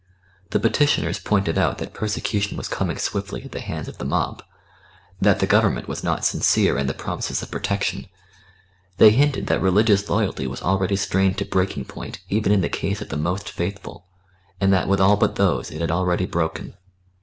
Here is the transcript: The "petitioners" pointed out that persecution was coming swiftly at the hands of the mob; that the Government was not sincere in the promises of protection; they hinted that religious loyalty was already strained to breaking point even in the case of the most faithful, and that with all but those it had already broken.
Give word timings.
The 0.49 0.59
"petitioners" 0.59 1.19
pointed 1.19 1.59
out 1.59 1.77
that 1.77 1.93
persecution 1.93 2.57
was 2.57 2.67
coming 2.67 2.97
swiftly 2.97 3.43
at 3.43 3.51
the 3.51 3.59
hands 3.59 3.87
of 3.87 3.99
the 3.99 4.03
mob; 4.03 4.41
that 5.21 5.37
the 5.39 5.45
Government 5.45 5.87
was 5.87 6.03
not 6.03 6.25
sincere 6.25 6.75
in 6.75 6.87
the 6.87 6.95
promises 6.95 7.43
of 7.43 7.51
protection; 7.51 8.07
they 8.97 9.11
hinted 9.11 9.45
that 9.45 9.61
religious 9.61 10.09
loyalty 10.09 10.47
was 10.47 10.63
already 10.63 10.95
strained 10.95 11.37
to 11.37 11.45
breaking 11.45 11.85
point 11.85 12.19
even 12.29 12.51
in 12.51 12.61
the 12.61 12.67
case 12.67 12.99
of 12.99 13.09
the 13.09 13.15
most 13.15 13.47
faithful, 13.51 14.07
and 14.59 14.73
that 14.73 14.87
with 14.87 14.99
all 14.99 15.17
but 15.17 15.35
those 15.35 15.69
it 15.69 15.81
had 15.81 15.91
already 15.91 16.25
broken. 16.25 16.73